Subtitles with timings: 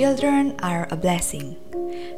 [0.00, 1.60] Children are a blessing.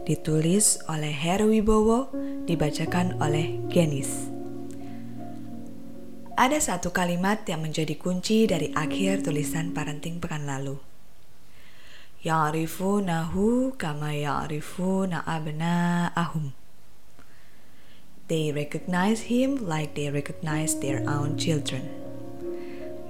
[0.07, 2.15] Ditulis oleh Heru Wibowo,
[2.47, 4.31] dibacakan oleh Genis.
[6.39, 10.79] Ada satu kalimat yang menjadi kunci dari akhir tulisan parenting pekan lalu.
[12.23, 16.55] Ya'rifunahu kama ya'rifuna abna'ahum.
[18.31, 22.02] They recognize him like they recognize their own children.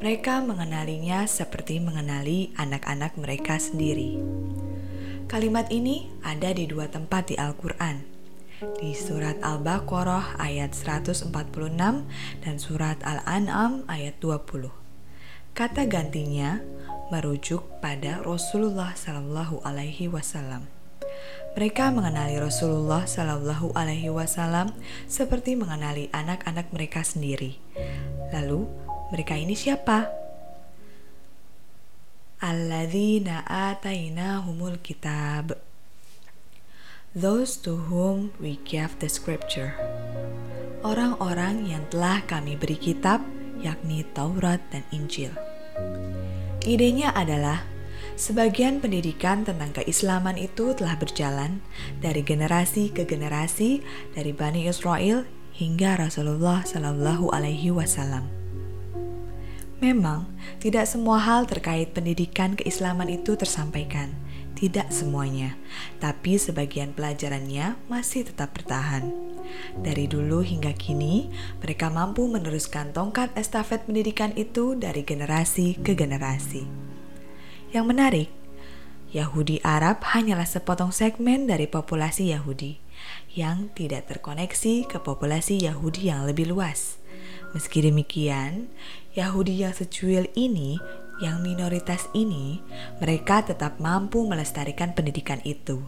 [0.02, 4.18] Mereka mengenalinya seperti mengenali anak-anak mereka sendiri.
[5.30, 8.02] Kalimat ini ada di dua tempat di Al-Quran,
[8.82, 11.30] di surat Al-Baqarah ayat 146
[12.42, 14.74] dan surat Al-An'am ayat 20.
[15.54, 16.58] Kata gantinya
[17.14, 20.66] merujuk pada Rasulullah Shallallahu Alaihi Wasallam.
[21.54, 24.74] Mereka mengenali Rasulullah Shallallahu Alaihi Wasallam
[25.06, 27.62] seperti mengenali anak-anak mereka sendiri.
[28.34, 28.66] Lalu,
[29.12, 30.08] mereka ini siapa?
[32.40, 35.60] Alladzina atainahumul kitab.
[37.12, 39.76] Those to whom we gave the scripture.
[40.80, 43.20] Orang-orang yang telah kami beri kitab,
[43.60, 45.36] yakni Taurat dan Injil.
[46.64, 47.68] Idenya adalah
[48.12, 51.64] Sebagian pendidikan tentang keislaman itu telah berjalan
[52.04, 53.80] dari generasi ke generasi
[54.12, 55.24] dari Bani Israel
[55.56, 58.41] hingga Rasulullah Shallallahu Alaihi Wasallam.
[59.82, 60.30] Memang
[60.62, 64.14] tidak semua hal terkait pendidikan keislaman itu tersampaikan,
[64.54, 65.58] tidak semuanya,
[65.98, 69.10] tapi sebagian pelajarannya masih tetap bertahan.
[69.82, 76.62] Dari dulu hingga kini, mereka mampu meneruskan tongkat estafet pendidikan itu dari generasi ke generasi.
[77.74, 78.28] Yang menarik,
[79.10, 82.78] Yahudi Arab hanyalah sepotong segmen dari populasi Yahudi
[83.34, 87.02] yang tidak terkoneksi ke populasi Yahudi yang lebih luas.
[87.52, 88.72] Meski demikian,
[89.12, 90.80] Yahudi yang secuil ini,
[91.20, 92.64] yang minoritas ini,
[92.96, 95.84] mereka tetap mampu melestarikan pendidikan itu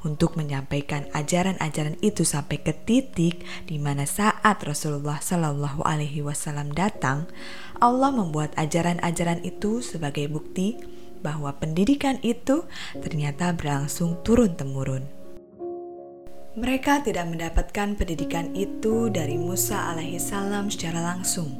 [0.00, 7.28] untuk menyampaikan ajaran-ajaran itu sampai ke titik di mana saat Rasulullah Shallallahu Alaihi Wasallam datang,
[7.80, 10.80] Allah membuat ajaran-ajaran itu sebagai bukti
[11.20, 12.64] bahwa pendidikan itu
[12.96, 15.19] ternyata berlangsung turun-temurun.
[16.60, 21.56] Mereka tidak mendapatkan pendidikan itu dari Musa alaihissalam secara langsung.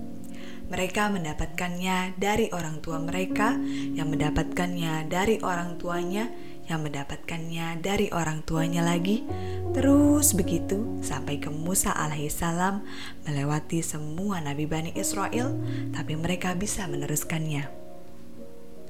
[0.68, 3.56] Mereka mendapatkannya dari orang tua mereka,
[3.96, 6.28] yang mendapatkannya dari orang tuanya,
[6.68, 9.24] yang mendapatkannya dari orang tuanya lagi,
[9.72, 12.84] terus begitu sampai ke Musa alaihissalam
[13.24, 15.56] melewati semua nabi Bani Israel,
[15.96, 17.72] tapi mereka bisa meneruskannya.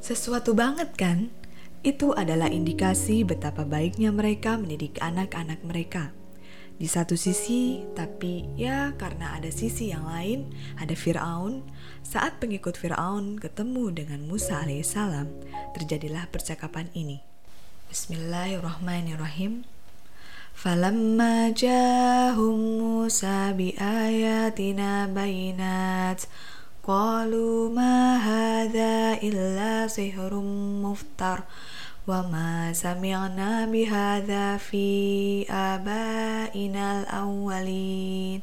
[0.02, 1.30] Sesuatu banget kan?
[1.80, 6.12] Itu adalah indikasi betapa baiknya mereka mendidik anak-anak mereka.
[6.76, 11.64] Di satu sisi, tapi ya karena ada sisi yang lain, ada Fir'aun.
[12.04, 15.32] Saat pengikut Fir'aun ketemu dengan Musa alaihissalam,
[15.72, 17.24] terjadilah percakapan ini.
[17.88, 19.64] Bismillahirrahmanirrahim.
[20.52, 26.28] Falamma jahum Musa bi ayatina bayinat
[26.80, 31.44] Qalu ma hadha illa sihrum muftar
[32.08, 38.40] wa ma sami'na bihadha fi abainal awwalin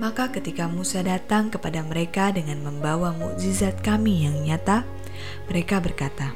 [0.00, 4.88] Maka ketika Musa datang kepada mereka dengan membawa mukjizat kami yang nyata,
[5.44, 6.32] mereka berkata,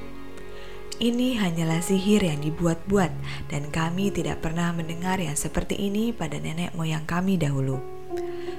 [1.00, 3.08] ini hanyalah sihir yang dibuat-buat,
[3.48, 7.93] dan kami tidak pernah mendengar yang seperti ini pada nenek moyang kami dahulu.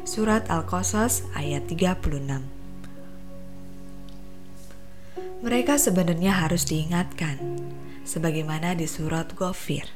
[0.06, 2.46] Surat Al-Qasas ayat 36
[5.42, 7.42] Mereka sebenarnya harus diingatkan,
[8.06, 9.90] sebagaimana di surat Ghafir.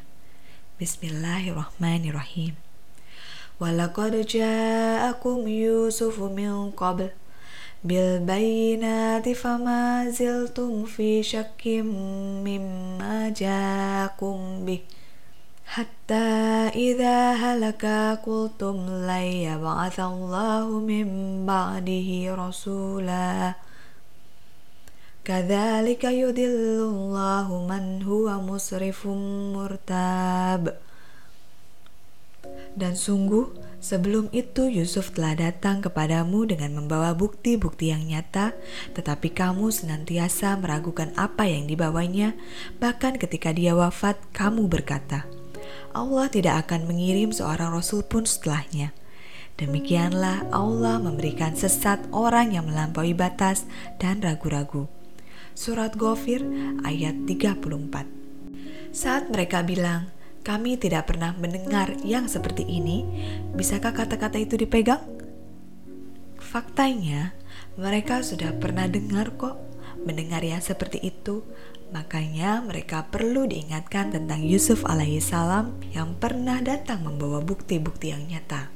[0.81, 2.57] Bismillahirrahmanirrahim.
[3.61, 7.13] Walaqad ja'akum Yusuf min qabl
[7.85, 11.85] bil bayinati fama ziltum fi syakkim
[12.41, 14.81] mimma ja'akum bih
[15.74, 16.28] حتى
[16.70, 17.84] إذا هلك
[18.22, 18.76] قلتم
[19.10, 21.06] لن يبعث الله من
[21.46, 23.54] بعده رسولا
[25.24, 29.00] كذلك يدل الله من هو مسرف
[29.56, 30.62] مرتاب
[32.74, 38.50] Dan sungguh, sebelum itu Yusuf telah datang kepadamu dengan membawa bukti-bukti yang nyata,
[38.98, 42.34] tetapi kamu senantiasa meragukan apa yang dibawanya,
[42.82, 45.22] bahkan ketika dia wafat, kamu berkata,
[45.93, 48.93] Allah tidak akan mengirim seorang rasul pun setelahnya.
[49.59, 53.67] Demikianlah Allah memberikan sesat orang yang melampaui batas
[53.99, 54.87] dan ragu-ragu.
[55.51, 56.39] Surat Ghafir
[56.87, 60.07] ayat 34 Saat mereka bilang,
[60.47, 63.03] kami tidak pernah mendengar yang seperti ini,
[63.51, 65.03] bisakah kata-kata itu dipegang?
[66.39, 67.35] Faktanya,
[67.75, 69.59] mereka sudah pernah dengar kok
[70.07, 71.43] mendengar yang seperti itu,
[71.89, 78.69] makanya mereka perlu diingatkan tentang Yusuf alaihissalam yang pernah datang membawa bukti-bukti yang nyata.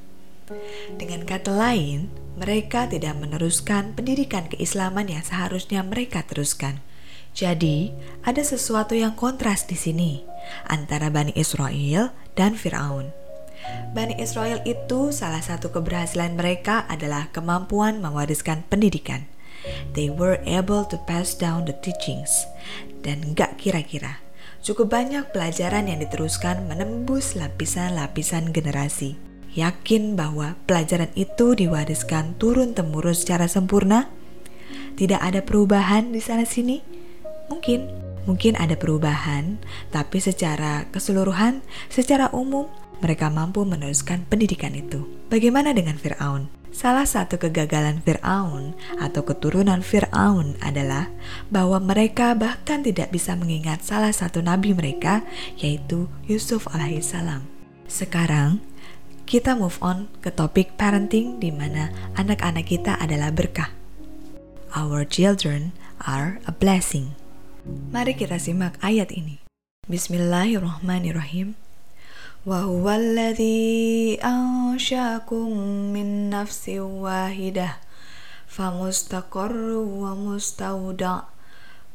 [1.00, 6.83] Dengan kata lain, mereka tidak meneruskan pendidikan keislaman yang seharusnya mereka teruskan.
[7.33, 7.89] Jadi,
[8.21, 10.21] ada sesuatu yang kontras di sini
[10.69, 13.10] antara Bani Israel dan Firaun.
[13.95, 19.25] Bani Israel itu salah satu keberhasilan mereka adalah kemampuan mewariskan pendidikan.
[19.95, 22.44] They were able to pass down the teachings.
[23.04, 24.24] Dan gak kira-kira,
[24.64, 29.20] cukup banyak pelajaran yang diteruskan menembus lapisan-lapisan generasi.
[29.54, 34.10] Yakin bahwa pelajaran itu diwariskan turun-temurun secara sempurna?
[34.96, 36.82] Tidak ada perubahan di sana-sini?
[37.52, 37.86] Mungkin,
[38.26, 39.62] mungkin ada perubahan,
[39.92, 41.62] tapi secara keseluruhan,
[41.92, 42.72] secara umum,
[43.04, 45.06] mereka mampu meneruskan pendidikan itu.
[45.28, 46.62] Bagaimana dengan Firaun?
[46.74, 51.14] Salah satu kegagalan Firaun atau keturunan Firaun adalah
[51.54, 55.22] bahwa mereka bahkan tidak bisa mengingat salah satu nabi mereka,
[55.54, 57.46] yaitu Yusuf alaihissalam.
[57.86, 58.58] Sekarang,
[59.30, 63.70] kita move on ke topik parenting di mana anak-anak kita adalah berkah.
[64.74, 67.14] Our children are a blessing.
[67.94, 69.40] Mari kita simak ayat ini.
[69.86, 71.62] Bismillahirrahmanirrahim.
[72.47, 75.59] وهو الذي أنشأكم
[75.93, 77.77] من نفس واحدة
[78.49, 81.21] فمستقر ومستودع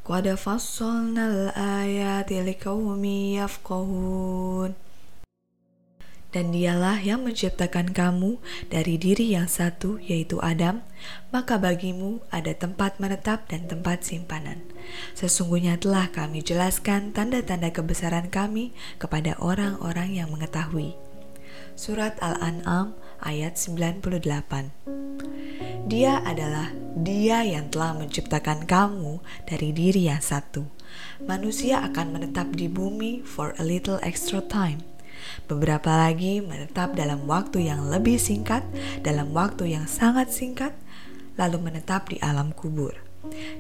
[0.06, 4.74] قد فصلنا الآيات لقوم يفقهون
[6.29, 8.37] dan dialah yang menciptakan kamu
[8.69, 10.85] dari diri yang satu, yaitu Adam,
[11.33, 14.61] maka bagimu ada tempat menetap dan tempat simpanan.
[15.17, 20.93] Sesungguhnya telah kami jelaskan tanda-tanda kebesaran kami kepada orang-orang yang mengetahui.
[21.79, 22.93] Surat Al-An'am
[23.25, 24.75] ayat 98
[25.89, 30.67] Dia adalah dia yang telah menciptakan kamu dari diri yang satu.
[31.25, 34.88] Manusia akan menetap di bumi for a little extra time
[35.49, 38.65] Beberapa lagi menetap dalam waktu yang lebih singkat,
[39.01, 40.77] dalam waktu yang sangat singkat,
[41.39, 43.09] lalu menetap di alam kubur.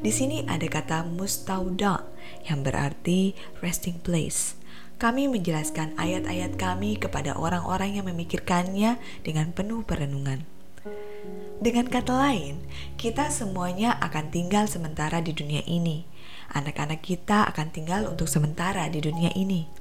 [0.02, 2.06] Di sini ada kata mustauda
[2.46, 4.54] yang berarti resting place.
[4.98, 10.42] Kami menjelaskan ayat-ayat kami kepada orang-orang yang memikirkannya dengan penuh perenungan.
[11.58, 12.62] Dengan kata lain,
[12.98, 16.06] kita semuanya akan tinggal sementara di dunia ini.
[16.54, 19.77] Anak-anak kita akan tinggal untuk sementara di dunia ini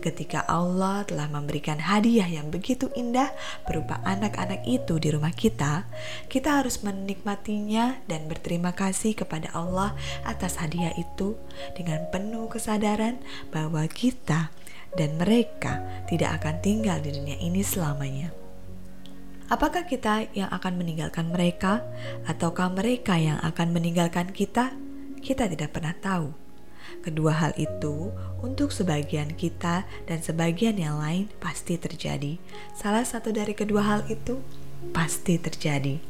[0.00, 3.32] ketika Allah telah memberikan hadiah yang begitu indah
[3.64, 5.86] berupa anak-anak itu di rumah kita,
[6.28, 11.38] kita harus menikmatinya dan berterima kasih kepada Allah atas hadiah itu
[11.74, 14.50] dengan penuh kesadaran bahwa kita
[14.94, 18.30] dan mereka tidak akan tinggal di dunia ini selamanya.
[19.52, 21.84] Apakah kita yang akan meninggalkan mereka,
[22.24, 24.72] ataukah mereka yang akan meninggalkan kita?
[25.20, 26.43] Kita tidak pernah tahu.
[27.04, 32.40] Kedua hal itu untuk sebagian kita dan sebagian yang lain pasti terjadi.
[32.72, 34.40] Salah satu dari kedua hal itu
[34.92, 36.00] pasti terjadi.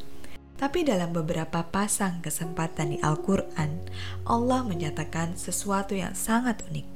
[0.55, 3.83] Tapi dalam beberapa pasang kesempatan di Al-Quran,
[4.23, 6.87] Allah menyatakan sesuatu yang sangat unik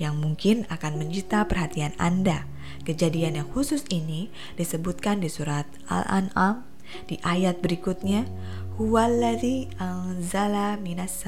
[0.00, 2.48] yang mungkin akan mencita perhatian Anda.
[2.82, 6.66] Kejadian yang khusus ini disebutkan di surat Al-An'am
[7.06, 8.26] di ayat berikutnya,
[8.80, 11.22] Huwaladzi anzala minas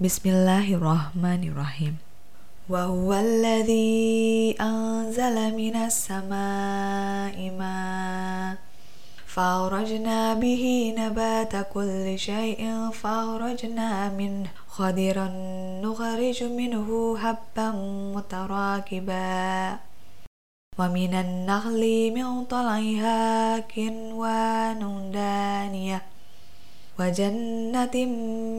[0.00, 2.00] sama ima'an Bismillahirrahmanirrahim.
[2.72, 8.56] Wa huwa alladhi anzala minas samaa'i ma
[9.30, 15.28] فأخرجنا به نبات كل شيء فأخرجنا منه خضرا
[15.86, 16.88] نخرج منه
[17.18, 17.68] حبا
[18.16, 19.78] متراكبا
[20.78, 26.09] ومن النخل من طلعها كنوان دانيه
[27.00, 28.04] وجنة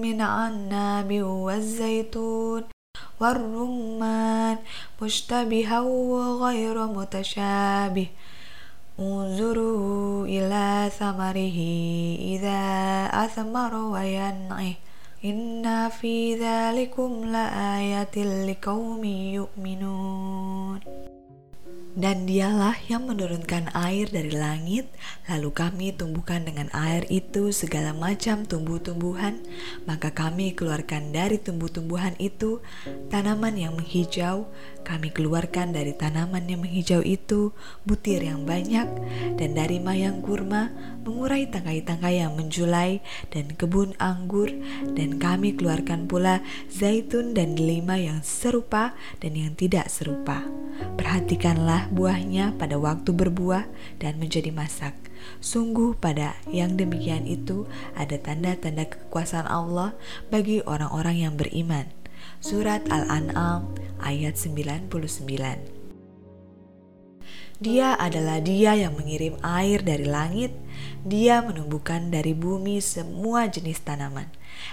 [0.01, 2.63] من عناب والزيتون
[3.21, 4.57] والرمان
[5.01, 8.07] مشتبها وغير متشابه.
[8.99, 11.59] انظروا إلى ثمره
[12.33, 12.61] إذا
[13.25, 14.73] أثمر وينعه.
[15.25, 19.03] إن في ذلكم لآية لقوم
[19.37, 20.79] يؤمنون.
[21.91, 24.87] Dan dialah yang menurunkan air dari langit,
[25.27, 29.43] lalu kami tumbuhkan dengan air itu segala macam tumbuh-tumbuhan,
[29.83, 32.63] maka kami keluarkan dari tumbuh-tumbuhan itu
[33.11, 34.47] tanaman yang menghijau,
[34.87, 37.51] kami keluarkan dari tanaman yang menghijau itu
[37.83, 38.87] butir yang banyak,
[39.35, 40.71] dan dari mayang kurma
[41.03, 43.03] mengurai tangkai-tangkai yang menjulai,
[43.35, 44.47] dan kebun anggur,
[44.95, 46.39] dan kami keluarkan pula
[46.71, 50.39] zaitun dan delima yang serupa dan yang tidak serupa.
[50.97, 53.67] Perhatikanlah buahnya pada waktu berbuah
[53.99, 54.95] dan menjadi masak.
[55.43, 59.93] Sungguh pada yang demikian itu ada tanda-tanda kekuasaan Allah
[60.33, 61.91] bagi orang-orang yang beriman.
[62.41, 63.69] Surat Al-An'am
[64.01, 65.80] ayat 99
[67.61, 70.49] dia adalah Dia yang mengirim air dari langit.
[71.05, 74.25] Dia menumbuhkan dari bumi semua jenis tanaman.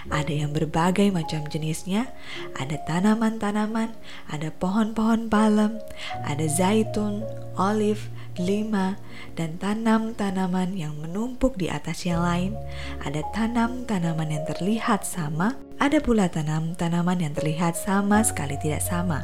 [0.09, 2.09] Ada yang berbagai macam jenisnya.
[2.57, 3.93] Ada tanaman-tanaman,
[4.25, 5.77] ada pohon-pohon palem,
[6.25, 7.21] ada zaitun,
[7.61, 8.09] olive,
[8.41, 8.97] lima,
[9.37, 12.57] dan tanam-tanaman yang menumpuk di atas yang lain.
[13.05, 19.21] Ada tanam-tanaman yang terlihat sama, ada pula tanam-tanaman yang terlihat sama sekali tidak sama.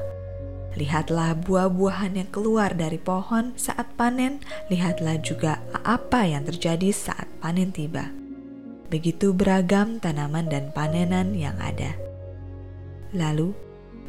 [0.76, 7.72] Lihatlah buah-buahan yang keluar dari pohon saat panen, lihatlah juga apa yang terjadi saat panen
[7.72, 8.12] tiba.
[8.92, 11.96] Begitu beragam tanaman dan panenan yang ada.
[13.16, 13.56] Lalu,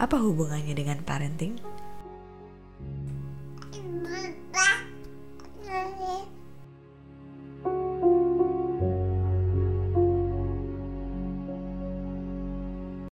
[0.03, 1.55] apa hubungannya dengan parenting?